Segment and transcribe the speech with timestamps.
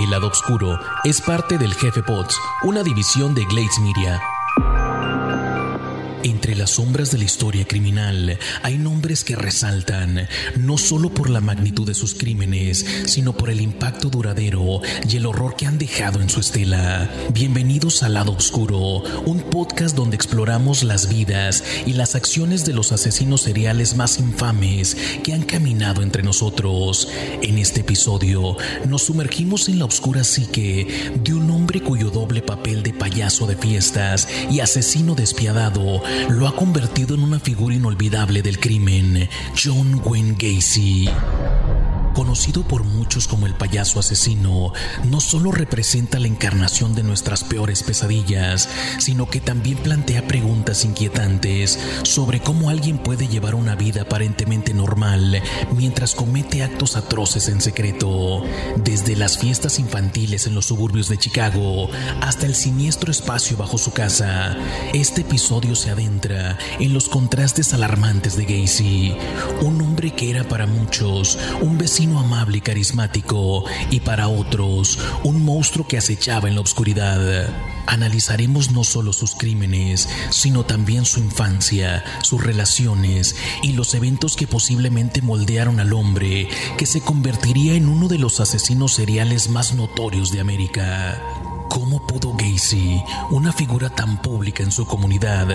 [0.00, 4.18] El lado oscuro es parte del Jefe Pots, una división de Glades Media.
[6.50, 10.26] Entre las sombras de la historia criminal hay nombres que resaltan
[10.58, 15.26] no solo por la magnitud de sus crímenes, sino por el impacto duradero y el
[15.26, 17.08] horror que han dejado en su estela.
[17.32, 22.90] Bienvenidos al lado oscuro, un podcast donde exploramos las vidas y las acciones de los
[22.90, 27.06] asesinos seriales más infames que han caminado entre nosotros.
[27.42, 28.56] En este episodio
[28.88, 33.54] nos sumergimos en la oscura psique de un hombre cuyo doble papel de payaso de
[33.54, 36.02] fiestas y asesino despiadado
[36.40, 41.06] lo ha convertido en una figura inolvidable del crimen, John Wayne Gacy.
[42.30, 47.82] Conocido por muchos como el payaso asesino, no solo representa la encarnación de nuestras peores
[47.82, 54.72] pesadillas, sino que también plantea preguntas inquietantes sobre cómo alguien puede llevar una vida aparentemente
[54.74, 55.42] normal
[55.76, 58.44] mientras comete actos atroces en secreto.
[58.76, 63.90] Desde las fiestas infantiles en los suburbios de Chicago hasta el siniestro espacio bajo su
[63.90, 64.56] casa,
[64.94, 69.16] este episodio se adentra en los contrastes alarmantes de Gacy,
[69.62, 75.44] un hombre que era para muchos un vecino amable y carismático y para otros un
[75.44, 77.48] monstruo que acechaba en la oscuridad.
[77.86, 84.46] Analizaremos no solo sus crímenes, sino también su infancia, sus relaciones y los eventos que
[84.46, 90.30] posiblemente moldearon al hombre que se convertiría en uno de los asesinos seriales más notorios
[90.30, 91.49] de América.
[91.70, 93.00] ¿Cómo pudo Gacy,
[93.30, 95.46] una figura tan pública en su comunidad,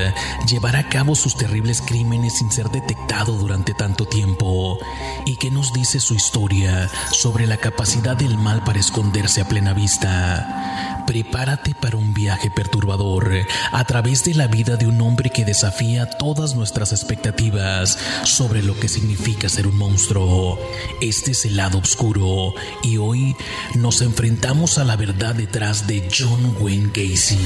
[0.48, 4.80] llevar a cabo sus terribles crímenes sin ser detectado durante tanto tiempo?
[5.26, 9.74] ¿Y qué nos dice su historia sobre la capacidad del mal para esconderse a plena
[9.74, 10.95] vista?
[11.06, 13.32] Prepárate para un viaje perturbador
[13.72, 18.78] a través de la vida de un hombre que desafía todas nuestras expectativas sobre lo
[18.80, 20.58] que significa ser un monstruo.
[21.02, 23.36] Este es el lado oscuro y hoy
[23.76, 27.38] nos enfrentamos a la verdad detrás de John Wayne Gacy.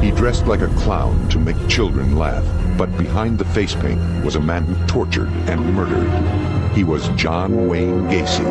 [0.00, 2.44] He dressed like a clown to make children laugh,
[2.76, 6.08] but behind the face paint was a man who tortured and murdered.
[6.72, 8.46] He was John Wayne Gacy.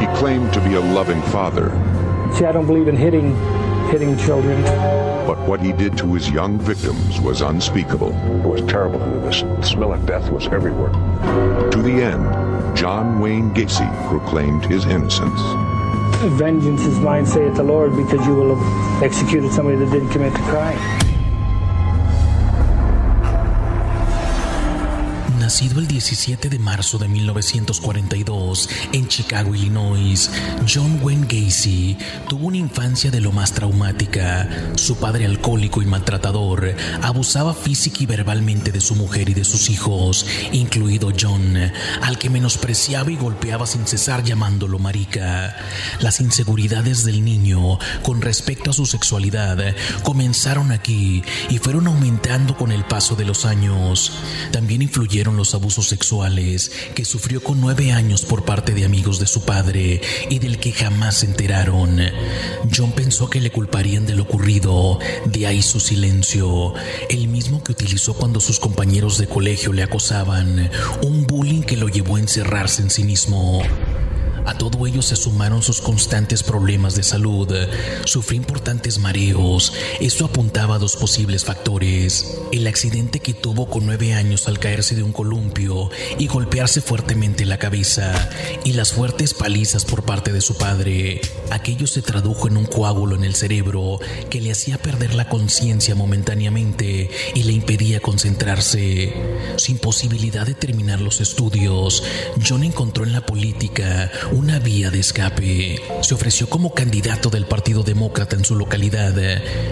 [0.00, 1.70] He claimed to be a loving father.
[2.34, 3.34] See, I don't believe in hitting
[3.90, 4.60] hitting children.
[5.24, 8.12] But what he did to his young victims was unspeakable.
[8.12, 8.98] It was terrible.
[8.98, 10.90] to The smell of death was everywhere.
[11.70, 15.40] To the end, John Wayne Gacy proclaimed his innocence.
[16.38, 20.32] Vengeance is mine, saith the Lord, because you will have executed somebody that didn't commit
[20.32, 20.93] the crime.
[25.54, 30.28] Nacido el 17 de marzo de 1942 en Chicago, Illinois,
[30.68, 31.96] John Wayne Gacy
[32.28, 34.48] tuvo una infancia de lo más traumática.
[34.74, 39.70] Su padre alcohólico y maltratador abusaba física y verbalmente de su mujer y de sus
[39.70, 41.56] hijos, incluido John,
[42.02, 45.54] al que menospreciaba y golpeaba sin cesar llamándolo marica.
[46.00, 52.72] Las inseguridades del niño con respecto a su sexualidad comenzaron aquí y fueron aumentando con
[52.72, 54.10] el paso de los años.
[54.50, 59.26] También influyeron los abusos sexuales que sufrió con nueve años por parte de amigos de
[59.26, 60.00] su padre
[60.30, 62.00] y del que jamás se enteraron.
[62.74, 66.72] John pensó que le culparían de lo ocurrido, de ahí su silencio,
[67.10, 70.70] el mismo que utilizó cuando sus compañeros de colegio le acosaban,
[71.02, 73.62] un bullying que lo llevó a encerrarse en sí mismo.
[74.44, 77.48] A todo ello se sumaron sus constantes problemas de salud.
[78.04, 79.72] Sufrió importantes mareos.
[80.00, 82.38] Esto apuntaba a dos posibles factores.
[82.52, 87.46] El accidente que tuvo con nueve años al caerse de un columpio y golpearse fuertemente
[87.46, 88.12] la cabeza
[88.64, 91.20] y las fuertes palizas por parte de su padre.
[91.50, 93.98] Aquello se tradujo en un coágulo en el cerebro
[94.28, 99.14] que le hacía perder la conciencia momentáneamente y le impedía concentrarse.
[99.56, 102.02] Sin posibilidad de terminar los estudios,
[102.46, 105.80] John encontró en la política una vía de escape.
[106.02, 109.14] Se ofreció como candidato del Partido Demócrata en su localidad,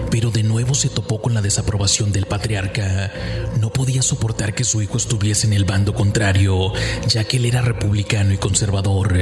[0.09, 3.11] pero de nuevo se topó con la desaprobación del patriarca.
[3.59, 6.71] No podía soportar que su hijo estuviese en el bando contrario,
[7.07, 9.13] ya que él era republicano y conservador.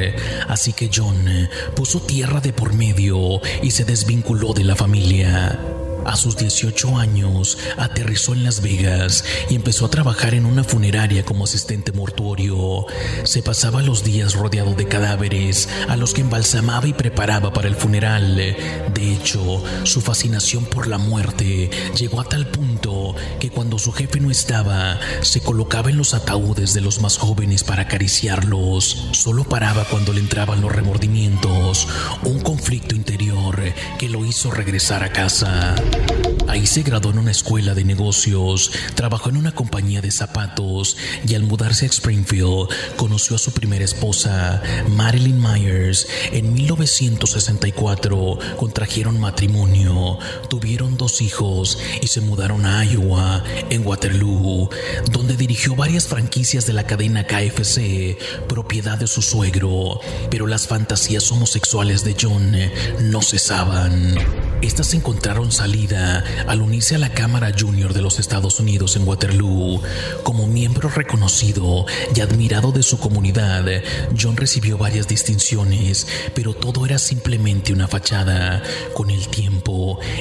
[0.48, 5.81] Así que John puso tierra de por medio y se desvinculó de la familia.
[6.06, 11.24] A sus 18 años, aterrizó en Las Vegas y empezó a trabajar en una funeraria
[11.24, 12.86] como asistente mortuorio.
[13.24, 17.76] Se pasaba los días rodeado de cadáveres a los que embalsamaba y preparaba para el
[17.76, 18.36] funeral.
[18.36, 23.01] De hecho, su fascinación por la muerte llegó a tal punto
[23.40, 27.64] que cuando su jefe no estaba, se colocaba en los ataúdes de los más jóvenes
[27.64, 29.10] para acariciarlos.
[29.14, 31.88] Solo paraba cuando le entraban los remordimientos,
[32.24, 33.62] un conflicto interior
[33.98, 35.76] que lo hizo regresar a casa.
[36.52, 41.36] Ahí se graduó en una escuela de negocios, trabajó en una compañía de zapatos y
[41.36, 42.68] al mudarse a Springfield
[42.98, 46.10] conoció a su primera esposa, Marilyn Myers.
[46.34, 50.20] En 1964 contrajeron matrimonio,
[50.50, 54.70] tuvieron dos hijos y se mudaron a Iowa, en Waterloo,
[55.10, 58.18] donde dirigió varias franquicias de la cadena KFC,
[58.50, 60.02] propiedad de su suegro.
[60.30, 62.58] Pero las fantasías homosexuales de John
[63.10, 64.18] no cesaban.
[64.62, 69.82] Estas encontraron salida al unirse a la Cámara Junior de los Estados Unidos en Waterloo.
[70.24, 71.86] Como miembro reconocido
[72.16, 73.66] y admirado de su comunidad,
[74.20, 78.64] John recibió varias distinciones, pero todo era simplemente una fachada.
[78.94, 79.28] Con el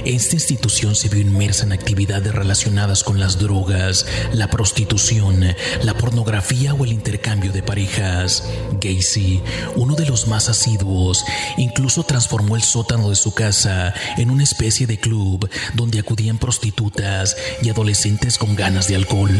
[0.04, 5.44] esta institución se vio inmersa en actividades relacionadas con las drogas, la prostitución,
[5.82, 8.44] la pornografía o el intercambio de parejas.
[8.80, 9.42] Gacy,
[9.76, 11.24] uno de los más asiduos,
[11.58, 17.36] incluso transformó el sótano de su casa en una especie de club donde acudían prostitutas
[17.62, 19.30] y adolescentes con ganas de alcohol.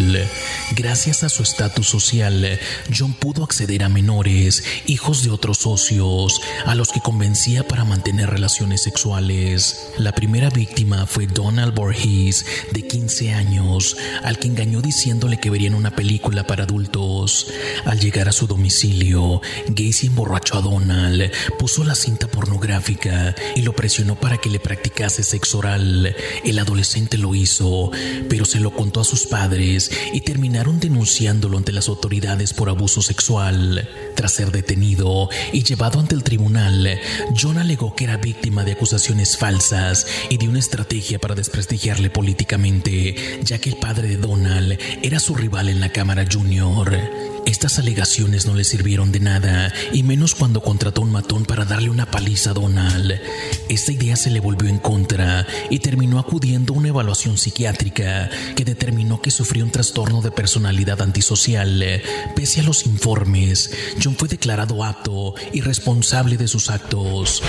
[0.73, 2.59] Gracias a su estatus social,
[2.97, 8.31] John pudo acceder a menores, hijos de otros socios, a los que convencía para mantener
[8.31, 9.91] relaciones sexuales.
[9.99, 15.75] La primera víctima fue Donald Borges, de 15 años, al que engañó diciéndole que verían
[15.75, 17.47] una película para adultos.
[17.85, 23.75] Al llegar a su domicilio, Gacy emborrachó a Donald, puso la cinta pornográfica y lo
[23.75, 26.15] presionó para que le practicase sexo oral.
[26.45, 27.91] El adolescente lo hizo,
[28.29, 33.03] pero se lo contó a sus padres y terminaron denunciándolo ante las autoridades por abuso
[33.03, 33.89] sexual.
[34.17, 37.01] Tras ser detenido y llevado ante el tribunal,
[37.41, 43.15] John alegó que era víctima de acusaciones falsas y de una estrategia para desprestigiarle políticamente,
[43.45, 46.99] ya que el padre de Donald era su rival en la Cámara Junior.
[47.45, 51.91] Estas alegaciones no le sirvieron de nada, y menos cuando contrató un matón para darle
[51.91, 53.21] una paliza a Donald.
[53.69, 58.65] Esta idea se le volvió en contra y terminó acudiendo a una evaluación psiquiátrica que
[58.65, 62.03] determinó que sufrió un trastorno de personalidad antisocial.
[62.35, 63.71] Pese a los informes,
[64.03, 67.43] John fue declarado apto y responsable de sus actos.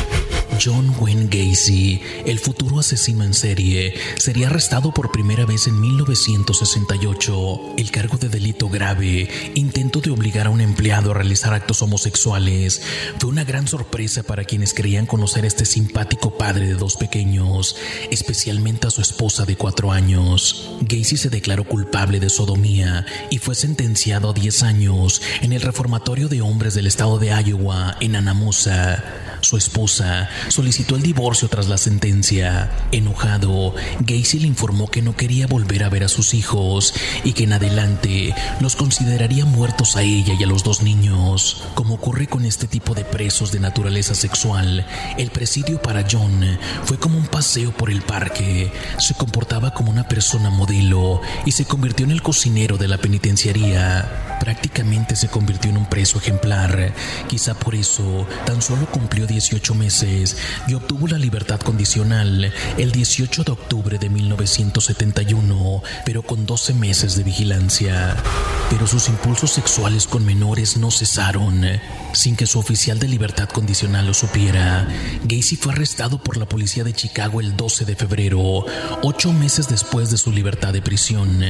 [0.59, 7.75] John Wayne Gacy, el futuro asesino en serie, sería arrestado por primera vez en 1968.
[7.77, 12.81] El cargo de delito grave, intento de obligar a un empleado a realizar actos homosexuales,
[13.19, 17.75] fue una gran sorpresa para quienes creían conocer a este simpático padre de dos pequeños,
[18.09, 20.69] especialmente a su esposa de cuatro años.
[20.81, 26.27] Gacy se declaró culpable de sodomía y fue sentenciado a 10 años en el reformatorio
[26.27, 29.30] de hombres del estado de Iowa, en Anamosa.
[29.41, 32.69] Su esposa solicitó el divorcio tras la sentencia.
[32.91, 36.93] Enojado, Gacy le informó que no quería volver a ver a sus hijos
[37.23, 41.63] y que en adelante los consideraría muertos a ella y a los dos niños.
[41.73, 44.85] Como ocurre con este tipo de presos de naturaleza sexual,
[45.17, 48.71] el presidio para John fue como un paseo por el parque.
[48.99, 54.30] Se comportaba como una persona modelo y se convirtió en el cocinero de la penitenciaría.
[54.41, 56.95] Prácticamente se convirtió en un preso ejemplar.
[57.27, 60.35] Quizá por eso tan solo cumplió 18 meses
[60.67, 67.15] y obtuvo la libertad condicional el 18 de octubre de 1971, pero con 12 meses
[67.15, 68.15] de vigilancia.
[68.71, 71.63] Pero sus impulsos sexuales con menores no cesaron.
[72.13, 74.87] Sin que su oficial de libertad condicional lo supiera,
[75.23, 78.65] Gacy fue arrestado por la policía de Chicago el 12 de febrero,
[79.03, 81.43] ocho meses después de su libertad de prisión,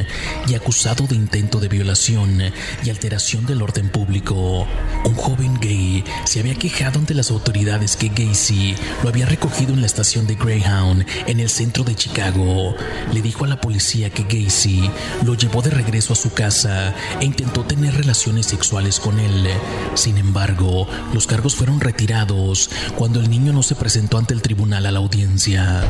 [0.47, 2.51] y acusado de intento de violación
[2.83, 4.67] y alteración del orden público.
[5.05, 9.81] Un joven gay se había quejado ante las autoridades que Gacy lo había recogido en
[9.81, 12.75] la estación de Greyhound en el centro de Chicago.
[13.13, 14.89] Le dijo a la policía que Gacy
[15.25, 19.47] lo llevó de regreso a su casa e intentó tener relaciones sexuales con él.
[19.95, 24.85] Sin embargo, los cargos fueron retirados cuando el niño no se presentó ante el tribunal
[24.85, 25.83] a la audiencia.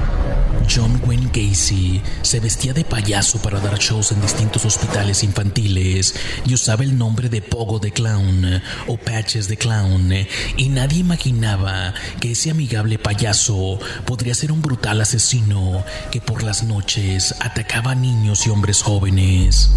[0.69, 6.53] John Wayne Gacy se vestía de payaso para dar shows en distintos hospitales infantiles y
[6.53, 10.11] usaba el nombre de Pogo de Clown o Patches de Clown
[10.57, 16.63] y nadie imaginaba que ese amigable payaso podría ser un brutal asesino que por las
[16.63, 19.71] noches atacaba a niños y hombres jóvenes.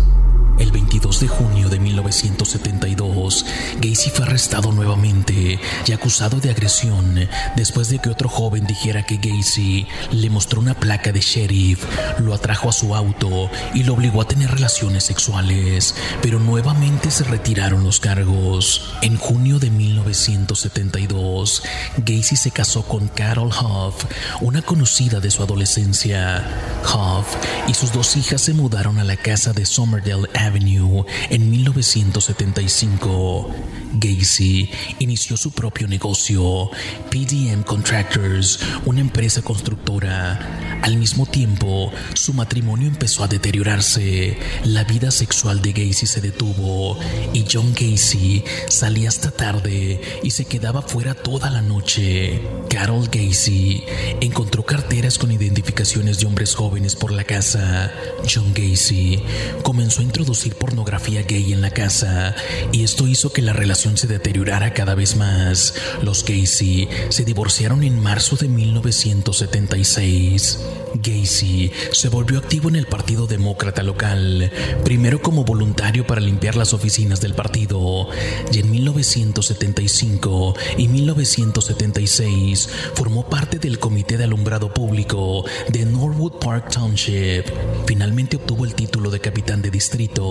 [0.58, 3.44] El 22 de junio de 1972,
[3.80, 9.16] Gacy fue arrestado nuevamente y acusado de agresión después de que otro joven dijera que
[9.16, 11.84] Gacy le mostró una placa de sheriff,
[12.20, 17.24] lo atrajo a su auto y lo obligó a tener relaciones sexuales, pero nuevamente se
[17.24, 18.94] retiraron los cargos.
[19.02, 21.64] En junio de 1972,
[21.96, 24.04] Gacy se casó con Carol Huff,
[24.40, 26.44] una conocida de su adolescencia.
[26.84, 27.26] Huff
[27.66, 33.50] y sus dos hijas se mudaron a la casa de Somerdale Avenue en 1975.
[33.94, 36.70] Gacy inició su propio negocio,
[37.10, 40.80] PDM Contractors, una empresa constructora.
[40.82, 46.98] Al mismo tiempo, su matrimonio empezó a deteriorarse, la vida sexual de Gacy se detuvo
[47.32, 52.42] y John Gacy salía hasta tarde y se quedaba fuera toda la noche.
[52.68, 53.84] Carol Gacy
[54.20, 57.92] encontró carteras con identificaciones de hombres jóvenes por la casa.
[58.28, 59.22] John Gacy
[59.62, 62.34] comenzó a introducir pornografía gay en la casa
[62.72, 65.74] y esto hizo que la relación se deteriorara cada vez más.
[66.02, 70.58] Los Gacy se divorciaron en marzo de 1976.
[70.94, 74.50] Gacy se volvió activo en el Partido Demócrata local,
[74.84, 78.08] primero como voluntario para limpiar las oficinas del partido,
[78.52, 86.70] y en 1975 y 1976 formó parte del Comité de Alumbrado Público de Norwood Park
[86.70, 87.44] Township.
[87.86, 90.23] Finalmente obtuvo el título de capitán de distrito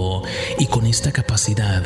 [0.58, 1.84] y con esta capacidad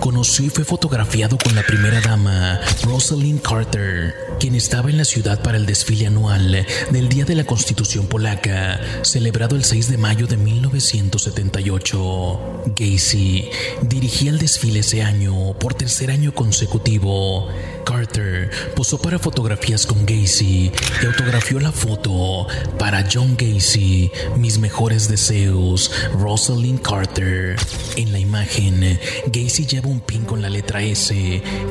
[0.00, 5.40] conoció y fue fotografiado con la primera dama, Rosalind Carter, quien estaba en la ciudad
[5.40, 10.26] para el desfile anual del Día de la Constitución Polaca, celebrado el 6 de mayo
[10.26, 12.64] de 1978.
[12.76, 13.48] Gacy
[13.80, 17.48] dirigía el desfile ese año por tercer año consecutivo.
[17.86, 20.70] Carter posó para fotografías con Gacy
[21.02, 22.46] y autografió la foto
[22.78, 27.56] para John Gacy, mis mejores deseos, Rosalind Carter.
[27.96, 31.14] En la imagen, Gacy lleva un pin con la letra S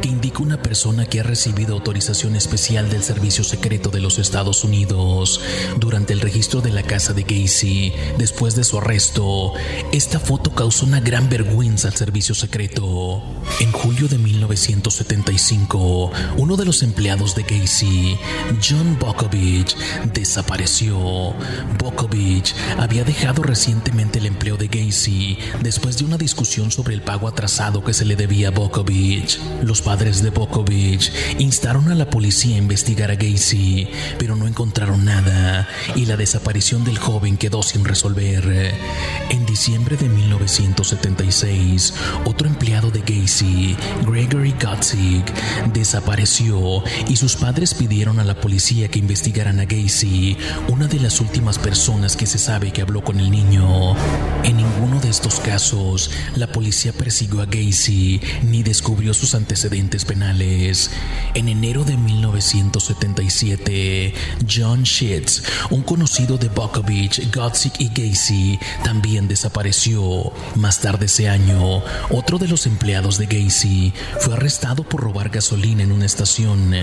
[0.01, 4.63] que indica una persona que ha recibido autorización especial del Servicio Secreto de los Estados
[4.63, 5.41] Unidos.
[5.81, 9.51] Durante el registro de la casa de Gacy, después de su arresto,
[9.91, 13.21] esta foto causó una gran vergüenza al Servicio Secreto.
[13.59, 18.17] En julio de 1975, uno de los empleados de Gacy,
[18.65, 19.75] John Bokovich,
[20.13, 21.33] desapareció.
[21.79, 27.27] Bokovich había dejado recientemente el empleo de Gacy después de una discusión sobre el pago
[27.27, 29.37] atrasado que se le debía a Bokovich.
[29.63, 33.87] Los padres de Bokovich instaron a la policía a investigar a Gacy,
[34.19, 38.73] pero no encontraron nada y la desaparición del joven quedó sin resolver.
[39.29, 41.93] En diciembre de 1976,
[42.25, 45.23] otro empleado de Gacy, Gregory Gotzig,
[45.71, 51.21] desapareció y sus padres pidieron a la policía que investigaran a Gacy, una de las
[51.21, 53.95] últimas personas que se sabe que habló con el niño.
[54.43, 60.91] En ninguno de estos casos, la policía persiguió a Gacy ni descubrió sus antecedentes penales.
[61.35, 61.95] En enero de
[62.33, 64.13] 1977,
[64.49, 70.33] John Shitz, un conocido de Bukovich, Gotzik y Gacy, también desapareció.
[70.55, 75.83] Más tarde ese año, otro de los empleados de Gacy fue arrestado por robar gasolina
[75.83, 76.73] en una estación.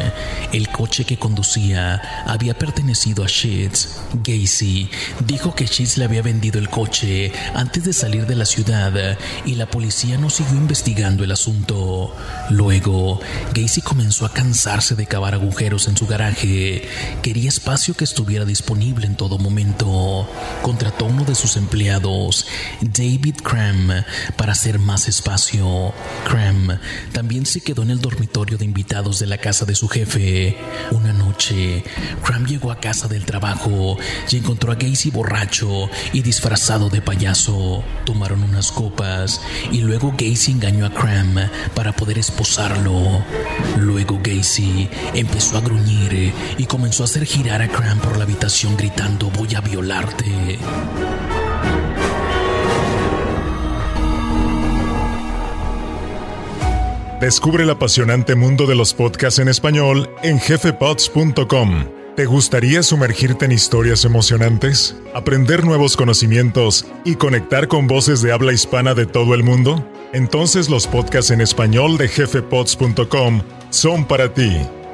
[0.53, 3.97] El coche que conducía había pertenecido a Shitz.
[4.23, 4.89] Gacy
[5.27, 9.57] dijo que Shitz le había vendido el coche antes de salir de la ciudad y
[9.57, 12.15] la policía no siguió investigando el asunto.
[12.51, 13.21] Luego,
[13.53, 16.83] Gacy comenzó a cansarse de cavar agujeros en su garaje.
[17.23, 20.29] Quería espacio que estuviera disponible en todo momento.
[20.63, 22.47] Contrató uno de sus empleados,
[22.81, 24.05] David Cram,
[24.37, 25.95] para hacer más espacio.
[26.29, 26.79] Cram
[27.13, 30.57] también se quedó en el dormitorio de invitados de la casa de su jefe.
[30.91, 31.85] Una noche,
[32.23, 33.97] Cram llegó a casa del trabajo
[34.31, 37.83] y encontró a Gacy borracho y disfrazado de payaso.
[38.05, 39.41] Tomaron unas copas
[39.73, 41.35] y luego Gacy engañó a Cram
[41.75, 43.25] para poder esposarlo.
[43.79, 48.77] Luego Gacy empezó a gruñir y comenzó a hacer girar a Cram por la habitación
[48.77, 50.59] gritando voy a violarte.
[57.21, 61.85] Descubre el apasionante mundo de los podcasts en español en jefepods.com.
[62.17, 68.53] ¿Te gustaría sumergirte en historias emocionantes, aprender nuevos conocimientos y conectar con voces de habla
[68.53, 69.87] hispana de todo el mundo?
[70.13, 74.51] Entonces los podcasts en español de jefepods.com son para ti.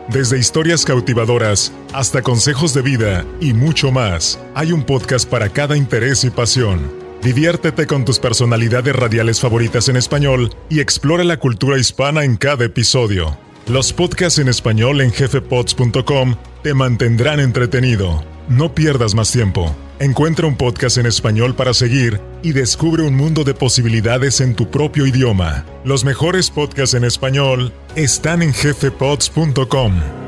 [0.08, 5.76] Desde historias cautivadoras hasta consejos de vida y mucho más, hay un podcast para cada
[5.76, 6.92] interés y pasión.
[7.22, 12.66] Diviértete con tus personalidades radiales favoritas en español y explora la cultura hispana en cada
[12.66, 13.36] episodio.
[13.66, 18.22] Los podcasts en español en jefepods.com te mantendrán entretenido.
[18.48, 19.74] No pierdas más tiempo.
[19.98, 24.70] Encuentra un podcast en español para seguir y descubre un mundo de posibilidades en tu
[24.70, 25.64] propio idioma.
[25.84, 30.25] Los mejores podcasts en español están en jefepods.com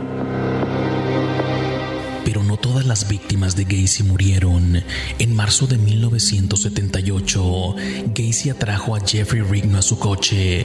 [2.79, 4.85] todas las víctimas de Gacy murieron.
[5.19, 7.75] En marzo de 1978,
[8.15, 10.65] Gacy atrajo a Jeffrey Rigno a su coche.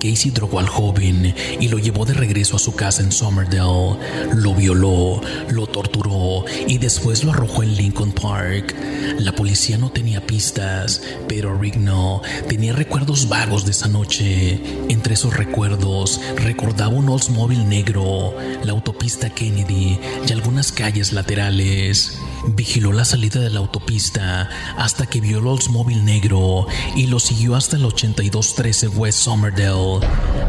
[0.00, 3.98] Gacy drogó al joven y lo llevó de regreso a su casa en Somerdale.
[4.34, 8.74] Lo violó, lo torturó y después lo arrojó en Lincoln Park.
[9.18, 14.58] La policía no tenía pistas, pero Rigno tenía recuerdos vagos de esa noche.
[14.88, 21.41] Entre esos recuerdos recordaba un Oldsmobile negro, la autopista Kennedy y algunas calles laterales.
[21.50, 22.18] laterales
[22.48, 27.54] Vigiló la salida de la autopista hasta que vio el Oldsmobile negro y lo siguió
[27.54, 30.00] hasta el 8213 West Somerdale.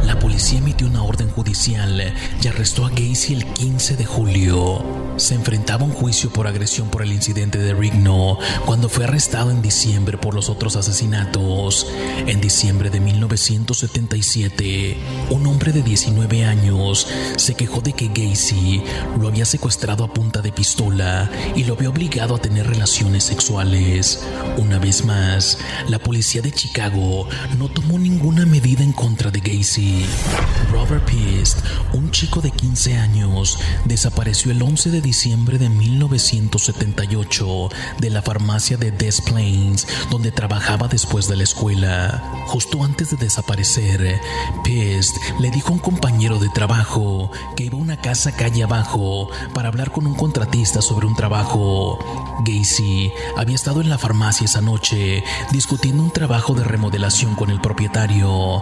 [0.04, 4.84] La policía emitió una orden judicial y arrestó a Gacy el 15 de julio.
[5.18, 9.52] Se enfrentaba a un juicio por agresión por el incidente de Rigno cuando fue arrestado
[9.52, 11.86] en diciembre por los otros asesinatos.
[12.26, 14.98] En diciembre de 1977,
[15.30, 17.08] un hombre de 19 años
[17.38, 18.82] se quejó de que Gacy
[19.20, 24.22] lo había secuestrado a punta de pistola y lo obligado a tener relaciones sexuales.
[24.58, 30.06] Una vez más, la policía de Chicago no tomó ninguna medida en contra de Gacy.
[30.72, 31.60] Robert Pist,
[31.94, 38.78] un chico de 15 años, desapareció el 11 de diciembre de 1978 de la farmacia
[38.78, 42.24] de Des Plains, donde trabajaba después de la escuela.
[42.48, 44.20] Justo antes de desaparecer,
[44.64, 49.30] Pist le dijo a un compañero de trabajo que iba a una casa calle abajo
[49.54, 51.73] para hablar con un contratista sobre un trabajo.
[52.46, 57.62] Gacy había estado en la farmacia esa noche discutiendo un trabajo de remodelación con el
[57.62, 58.62] propietario.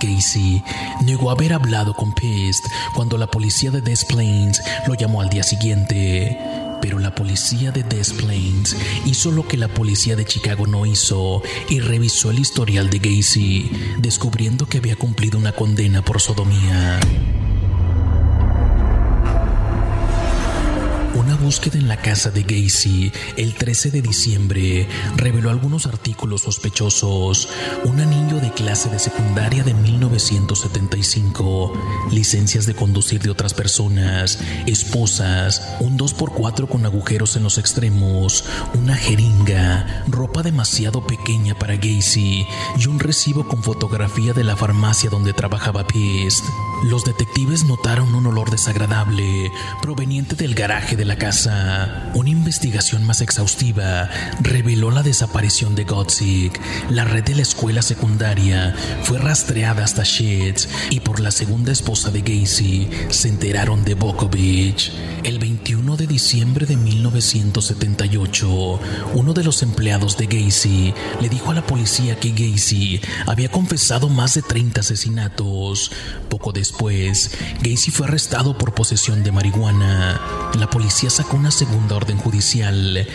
[0.00, 0.62] Gacy
[1.02, 5.42] negó haber hablado con Pist cuando la policía de Des Plains lo llamó al día
[5.42, 6.38] siguiente
[6.80, 11.42] pero la policía de Des Plains hizo lo que la policía de Chicago no hizo
[11.68, 17.00] y revisó el historial de Gacy, descubriendo que había cumplido una condena por sodomía.
[21.28, 27.50] Una búsqueda en la casa de Gacy el 13 de diciembre reveló algunos artículos sospechosos.
[27.84, 35.76] Un anillo de clase de secundaria de 1975, licencias de conducir de otras personas, esposas,
[35.80, 42.46] un 2x4 con agujeros en los extremos, una jeringa, ropa demasiado pequeña para Gacy
[42.78, 46.46] y un recibo con fotografía de la farmacia donde trabajaba Pist.
[46.84, 49.50] Los detectives notaron un olor desagradable
[49.82, 52.12] proveniente del garaje de la casa.
[52.14, 54.08] Una investigación más exhaustiva
[54.40, 56.60] reveló la desaparición de Gotzik.
[56.88, 62.12] La red de la escuela secundaria fue rastreada hasta Sheets y por la segunda esposa
[62.12, 64.92] de Gacy se enteraron de Bokovich.
[65.24, 68.80] El 21 de diciembre de 1978,
[69.14, 74.08] uno de los empleados de Gacy le dijo a la policía que Gacy había confesado
[74.08, 75.90] más de 30 asesinatos.
[76.28, 80.50] Poco después, Gacy fue arrestado por posesión de marihuana.
[80.58, 83.06] La policía sacó una segunda orden judicial.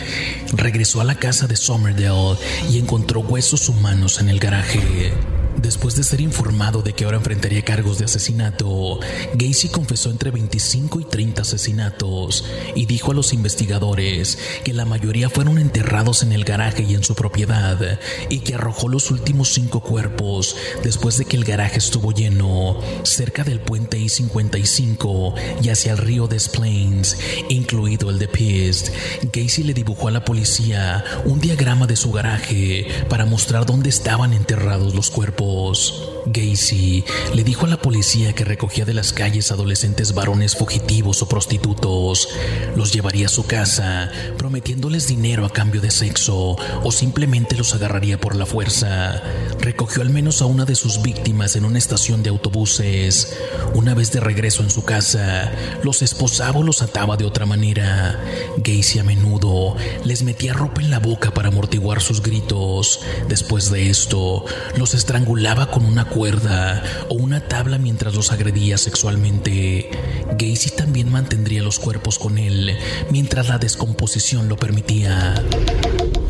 [0.52, 2.38] Regresó a la casa de Somerdale
[2.70, 5.33] y encontró huesos humanos en el garaje.
[5.56, 8.98] Después de ser informado de que ahora enfrentaría cargos de asesinato,
[9.34, 15.30] Gacy confesó entre 25 y 30 asesinatos y dijo a los investigadores que la mayoría
[15.30, 19.80] fueron enterrados en el garaje y en su propiedad y que arrojó los últimos cinco
[19.80, 25.98] cuerpos después de que el garaje estuvo lleno cerca del puente I-55 y hacia el
[25.98, 27.16] río Des Plains,
[27.48, 28.88] incluido el de Pist.
[29.32, 34.32] Gacy le dibujó a la policía un diagrama de su garaje para mostrar dónde estaban
[34.32, 35.43] enterrados los cuerpos.
[35.44, 36.13] pause.
[36.26, 41.28] Gacy le dijo a la policía que recogía de las calles adolescentes varones fugitivos o
[41.28, 42.28] prostitutos,
[42.76, 48.20] los llevaría a su casa, prometiéndoles dinero a cambio de sexo o simplemente los agarraría
[48.20, 49.22] por la fuerza.
[49.60, 53.36] Recogió al menos a una de sus víctimas en una estación de autobuses.
[53.74, 58.20] Una vez de regreso en su casa, los esposaba o los ataba de otra manera.
[58.58, 63.00] Gacy a menudo les metía ropa en la boca para amortiguar sus gritos.
[63.28, 64.44] Después de esto,
[64.76, 69.90] los estrangulaba con una cuerda o una tabla mientras los agredía sexualmente.
[70.38, 72.78] Gacy también mantendría los cuerpos con él
[73.10, 75.34] mientras la descomposición lo permitía.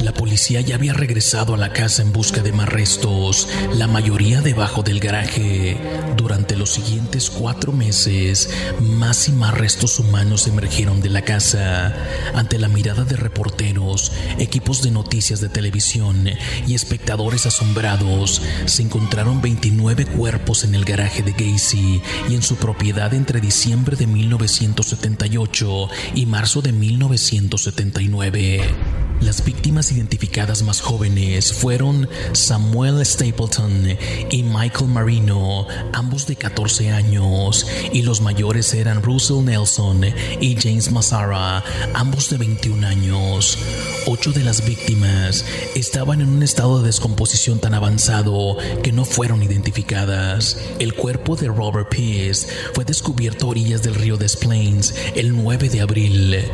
[0.04, 4.42] La policía ya había regresado a la casa en busca de más restos, la mayoría
[4.42, 5.78] debajo del garaje.
[6.14, 8.50] Durante los siguientes cuatro meses,
[8.82, 11.94] más y más restos humanos emergieron de la casa.
[12.34, 16.28] Ante la mirada de reporteros, equipos de noticias de televisión
[16.66, 22.56] y espectadores asombrados, se encontraron 29 cuerpos en el garaje de Gacy y en su
[22.56, 29.03] propiedad entre diciembre de 1978 y marzo de 1979.
[29.20, 33.96] Las víctimas identificadas más jóvenes fueron Samuel Stapleton
[34.30, 40.04] y Michael Marino, ambos de 14 años, y los mayores eran Russell Nelson
[40.40, 43.58] y James Massara, ambos de 21 años.
[44.06, 49.42] Ocho de las víctimas estaban en un estado de descomposición tan avanzado que no fueron
[49.42, 50.58] identificadas.
[50.78, 55.70] El cuerpo de Robert Pease fue descubierto a orillas del río Des Plaines el 9
[55.70, 56.44] de abril.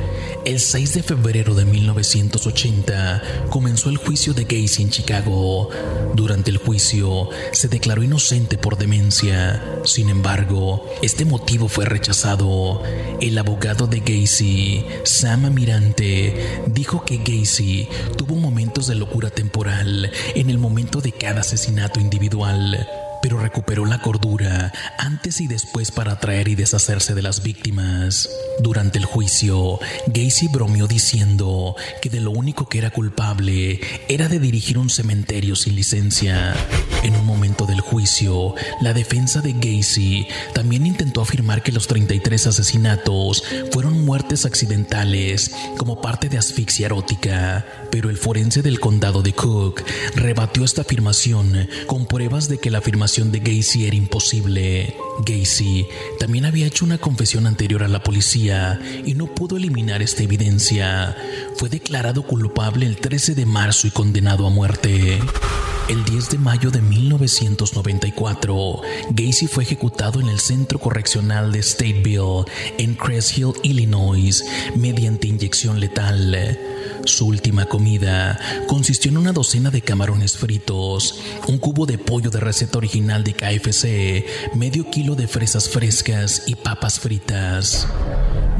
[0.44, 5.68] El 6 de febrero de 1980 comenzó el juicio de Gacy en Chicago.
[6.14, 9.62] Durante el juicio se declaró inocente por demencia.
[9.84, 12.82] Sin embargo, este motivo fue rechazado.
[13.20, 20.48] El abogado de Gacy, Sam Mirante, dijo que Gacy tuvo momentos de locura temporal en
[20.48, 22.88] el momento de cada asesinato individual
[23.22, 28.28] pero recuperó la cordura antes y después para atraer y deshacerse de las víctimas.
[28.60, 34.38] Durante el juicio, Gacy bromeó diciendo que de lo único que era culpable era de
[34.38, 36.54] dirigir un cementerio sin licencia.
[37.02, 42.48] En un momento del juicio, la defensa de Gacy también intentó afirmar que los 33
[42.48, 49.32] asesinatos fueron muertes accidentales como parte de asfixia erótica, pero el forense del condado de
[49.32, 49.82] Cook
[50.14, 54.94] rebatió esta afirmación con pruebas de que la afirmación de Gacy era imposible.
[55.26, 55.86] Gacy
[56.18, 61.16] también había hecho una confesión anterior a la policía y no pudo eliminar esta evidencia.
[61.56, 65.18] Fue declarado culpable el 13 de marzo y condenado a muerte.
[65.88, 72.44] El 10 de mayo de 1994, Gacy fue ejecutado en el Centro Correccional de Stateville,
[72.78, 74.44] en Crest Hill, Illinois,
[74.76, 76.56] mediante inyección letal.
[77.04, 82.40] Su última comida consistió en una docena de camarones fritos, un cubo de pollo de
[82.40, 87.86] receta original de KFC, medio kilo de fresas frescas y papas fritas.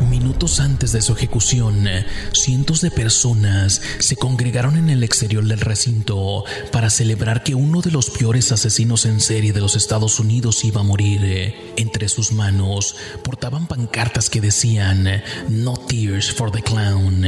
[0.08, 1.86] Minutos antes de su ejecución,
[2.32, 7.90] cientos de personas se congregaron en el exterior del recinto para celebrar que uno de
[7.90, 11.54] los peores asesinos en serie de los Estados Unidos iba a morir.
[11.76, 17.24] Entre sus manos portaban pancartas que decían No Tears for the Clown.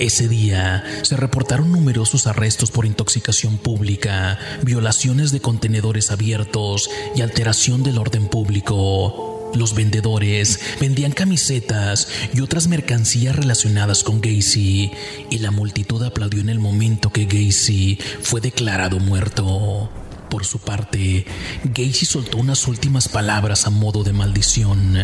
[0.00, 7.82] Ese día se reportaron numerosos arrestos por intoxicación pública, violaciones de contenedores abiertos y alteración
[7.82, 9.52] del orden público.
[9.54, 14.90] Los vendedores vendían camisetas y otras mercancías relacionadas con Gacy,
[15.28, 19.90] y la multitud aplaudió en el momento que Gacy fue declarado muerto.
[20.30, 21.26] Por su parte,
[21.64, 24.96] Gacy soltó unas últimas palabras a modo de maldición.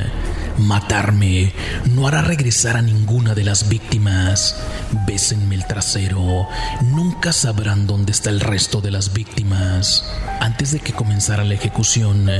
[0.57, 1.53] Matarme
[1.91, 4.57] no hará regresar a ninguna de las víctimas.
[5.05, 6.47] Bésenme el trasero.
[6.93, 10.05] Nunca sabrán dónde está el resto de las víctimas.
[10.41, 12.31] Antes de que comenzara la ejecución,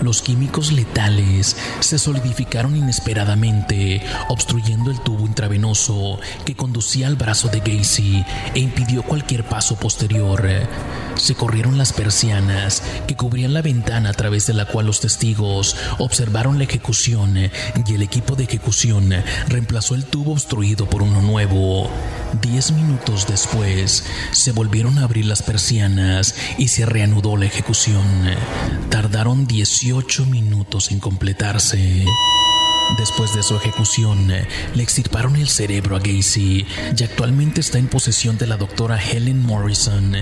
[0.00, 7.58] los químicos letales se solidificaron inesperadamente, obstruyendo el tubo intravenoso que conducía al brazo de
[7.58, 10.48] Gacy e impidió cualquier paso posterior.
[11.16, 12.35] Se corrieron las persianas
[13.06, 17.94] que cubrían la ventana a través de la cual los testigos observaron la ejecución y
[17.94, 19.12] el equipo de ejecución
[19.48, 21.90] reemplazó el tubo obstruido por uno nuevo.
[22.42, 28.04] Diez minutos después, se volvieron a abrir las persianas y se reanudó la ejecución.
[28.90, 32.04] Tardaron 18 minutos en completarse.
[32.94, 36.64] Después de su ejecución, le extirparon el cerebro a Gacy
[36.96, 40.14] y actualmente está en posesión de la doctora Helen Morrison,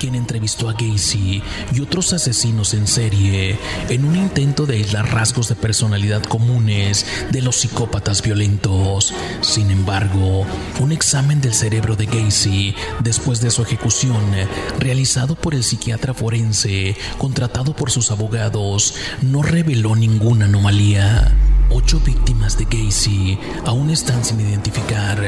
[0.00, 1.42] quien entrevistó a Gacy
[1.74, 3.58] y otros asesinos en serie
[3.90, 9.12] en un intento de aislar rasgos de personalidad comunes de los psicópatas violentos.
[9.42, 10.46] Sin embargo,
[10.80, 14.22] un examen del cerebro de Gacy después de su ejecución,
[14.78, 21.34] realizado por el psiquiatra forense contratado por sus abogados, no reveló ninguna anomalía.
[21.70, 25.18] Ocho víctimas de Gacy aún están sin identificar.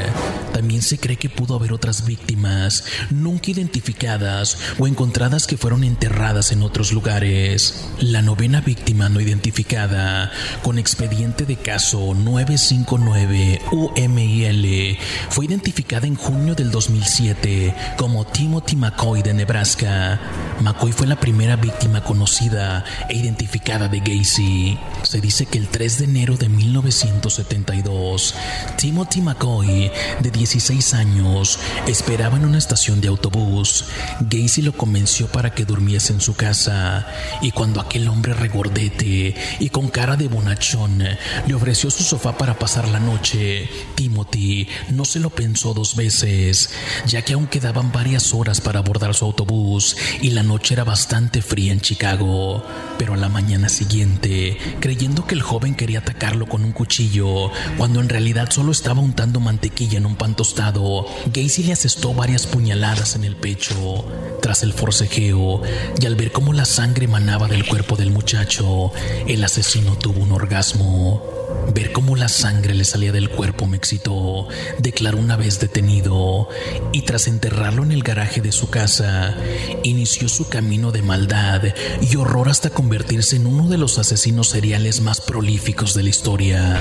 [0.52, 6.52] También se cree que pudo haber otras víctimas nunca identificadas o encontradas que fueron enterradas
[6.52, 7.88] en otros lugares.
[7.98, 10.30] La novena víctima no identificada,
[10.62, 14.98] con expediente de caso 959 UMIL,
[15.30, 20.20] fue identificada en junio del 2007 como Timothy McCoy de Nebraska.
[20.60, 24.78] McCoy fue la primera víctima conocida e identificada de Gacy.
[25.02, 28.34] Se dice que el 3 de enero de 1972,
[28.76, 29.90] Timothy McCoy,
[30.20, 33.84] de 16 años, esperaba en una estación de autobús.
[34.20, 37.06] Gacy lo convenció para que durmiese en su casa
[37.40, 40.98] y cuando aquel hombre regordete y con cara de bonachón
[41.46, 46.70] le ofreció su sofá para pasar la noche, Timothy no se lo pensó dos veces,
[47.06, 51.42] ya que aún quedaban varias horas para abordar su autobús y la noche era bastante
[51.42, 52.64] fría en Chicago,
[52.98, 58.00] pero a la mañana siguiente, creyendo que el joven quería atacarlo con un cuchillo, cuando
[58.00, 63.14] en realidad solo estaba untando mantequilla en un pan tostado, Gacy le asestó varias puñaladas
[63.14, 64.06] en el pecho.
[64.40, 65.62] Tras el forcejeo,
[66.00, 68.92] y al ver cómo la sangre manaba del cuerpo del muchacho,
[69.26, 71.37] el asesino tuvo un orgasmo.
[71.74, 76.48] Ver cómo la sangre le salía del cuerpo me excitó, declaró una vez detenido,
[76.92, 79.34] y tras enterrarlo en el garaje de su casa,
[79.82, 81.62] inició su camino de maldad
[82.00, 86.80] y horror hasta convertirse en uno de los asesinos seriales más prolíficos de la historia.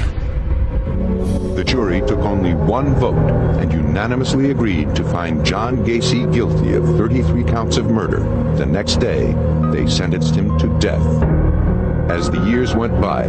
[1.55, 3.17] The jury took only one vote
[3.59, 8.19] and unanimously agreed to find John Gacy guilty of 33 counts of murder.
[8.57, 9.33] The next day,
[9.71, 11.46] they sentenced him to death.
[12.09, 13.25] As the years went by,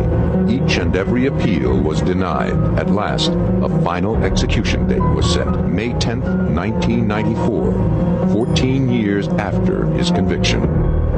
[0.48, 2.52] each and every appeal was denied.
[2.78, 6.20] At last, a final execution date was set, May 10,
[6.54, 10.62] 1994, 14 years after his conviction.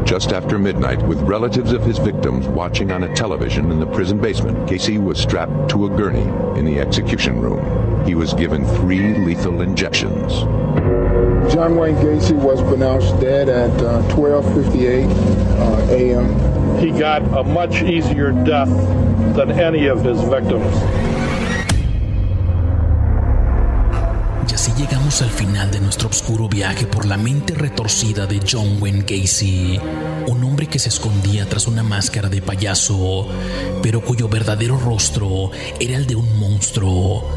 [0.07, 4.19] Just after midnight, with relatives of his victims watching on a television in the prison
[4.19, 6.27] basement, Casey was strapped to a gurney
[6.59, 8.05] in the execution room.
[8.07, 10.33] He was given three lethal injections.
[11.53, 15.11] John Wayne Gacy was pronounced dead at uh, 12:58
[15.59, 16.70] uh, a.m.
[16.81, 18.71] he got a much easier death
[19.37, 20.75] than any of his victims.
[24.51, 28.79] Y así llegamos al final de nuestro oscuro viaje por la mente retorcida de John
[28.81, 29.79] Wayne Gacy,
[30.27, 33.29] un hombre que se escondía tras una máscara de payaso,
[33.83, 37.29] pero cuyo verdadero rostro era el de un monstruo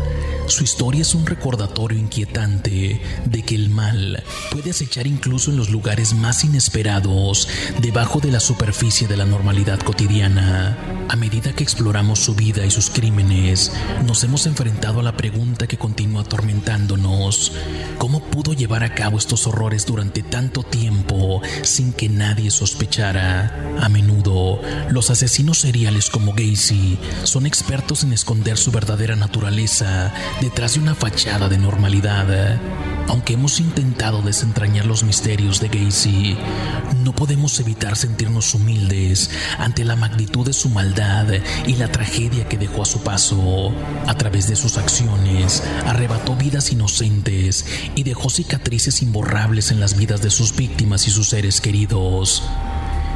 [0.47, 5.69] su historia es un recordatorio inquietante de que el mal puede acechar incluso en los
[5.69, 7.47] lugares más inesperados,
[7.81, 10.77] debajo de la superficie de la normalidad cotidiana.
[11.09, 13.71] A medida que exploramos su vida y sus crímenes,
[14.05, 17.53] nos hemos enfrentado a la pregunta que continúa atormentándonos.
[17.97, 23.75] ¿Cómo pudo llevar a cabo estos horrores durante tanto tiempo sin que nadie sospechara?
[23.81, 30.73] A menudo, los asesinos seriales como Gacy son expertos en esconder su verdadera naturaleza detrás
[30.73, 32.59] de una fachada de normalidad.
[33.07, 36.37] Aunque hemos intentado desentrañar los misterios de Gacy,
[37.03, 41.27] no podemos evitar sentirnos humildes ante la magnitud de su maldad
[41.67, 43.73] y la tragedia que dejó a su paso.
[44.07, 47.65] A través de sus acciones, arrebató vidas inocentes
[47.95, 52.43] y dejó cicatrices imborrables en las vidas de sus víctimas y sus seres queridos.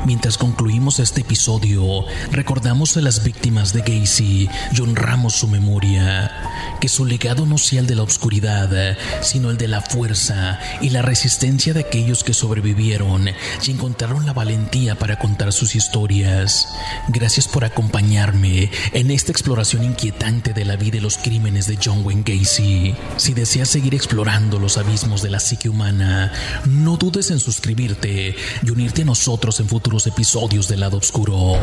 [0.08, 6.32] Mientras concluimos este episodio, recordamos a las víctimas de Gacy y honramos su memoria.
[6.80, 10.92] Que su legado no sea el de la oscuridad, sino el de la fuerza y
[10.92, 16.70] la resistencia de aquellos que sobrevivieron y encontraron la valentía para contar sus historias.
[17.10, 22.06] Gracias por acompañarme en esta exploración inquietante de la vida y los crímenes de John
[22.06, 22.96] Wayne Gacy.
[23.18, 26.32] Si deseas seguir explorando los abismos de la psique humana,
[26.66, 31.56] no dudes en suscribirte y unirte a nosotros en futuros episodios de Lado Oscuro.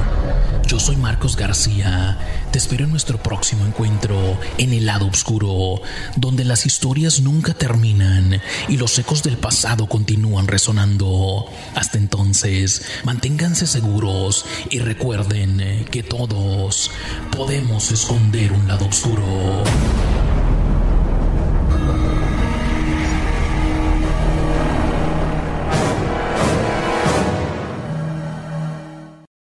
[0.67, 2.19] Yo soy Marcos García.
[2.51, 4.17] Te espero en nuestro próximo encuentro
[4.59, 5.81] en el lado oscuro,
[6.17, 11.47] donde las historias nunca terminan y los ecos del pasado continúan resonando.
[11.77, 16.91] Hasta entonces, manténganse seguros y recuerden que todos
[17.31, 19.63] podemos esconder un lado oscuro.